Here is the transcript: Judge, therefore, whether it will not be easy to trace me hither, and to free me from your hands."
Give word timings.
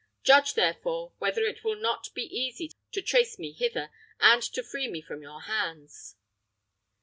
Judge, 0.23 0.55
therefore, 0.55 1.13
whether 1.19 1.43
it 1.43 1.63
will 1.63 1.75
not 1.75 2.11
be 2.15 2.23
easy 2.23 2.71
to 2.91 3.03
trace 3.03 3.37
me 3.37 3.51
hither, 3.51 3.91
and 4.19 4.41
to 4.41 4.63
free 4.63 4.87
me 4.87 4.99
from 4.99 5.21
your 5.21 5.41
hands." 5.41 6.15